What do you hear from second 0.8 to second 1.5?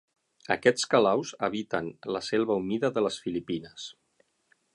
calaus